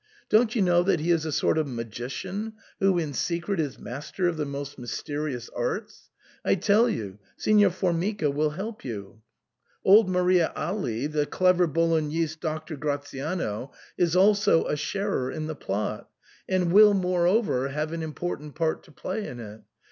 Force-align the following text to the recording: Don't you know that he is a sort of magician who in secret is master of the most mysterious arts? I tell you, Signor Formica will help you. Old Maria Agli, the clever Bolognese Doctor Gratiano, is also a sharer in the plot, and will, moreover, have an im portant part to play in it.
Don't 0.29 0.55
you 0.55 0.63
know 0.63 0.81
that 0.81 0.99
he 0.99 1.11
is 1.11 1.25
a 1.27 1.31
sort 1.31 1.59
of 1.59 1.67
magician 1.67 2.53
who 2.79 2.97
in 2.97 3.13
secret 3.13 3.59
is 3.59 3.77
master 3.77 4.27
of 4.27 4.35
the 4.35 4.47
most 4.47 4.79
mysterious 4.79 5.47
arts? 5.49 6.09
I 6.43 6.55
tell 6.55 6.89
you, 6.89 7.19
Signor 7.37 7.69
Formica 7.69 8.31
will 8.31 8.49
help 8.49 8.83
you. 8.83 9.21
Old 9.85 10.09
Maria 10.09 10.51
Agli, 10.55 11.05
the 11.05 11.27
clever 11.27 11.67
Bolognese 11.67 12.35
Doctor 12.41 12.75
Gratiano, 12.77 13.71
is 13.95 14.15
also 14.15 14.65
a 14.65 14.75
sharer 14.75 15.29
in 15.29 15.45
the 15.45 15.53
plot, 15.55 16.09
and 16.49 16.71
will, 16.73 16.95
moreover, 16.95 17.67
have 17.67 17.93
an 17.93 18.01
im 18.01 18.13
portant 18.15 18.55
part 18.55 18.81
to 18.85 18.91
play 18.91 19.27
in 19.27 19.39
it. 19.39 19.61